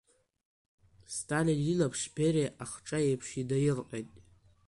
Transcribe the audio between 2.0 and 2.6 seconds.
Бериа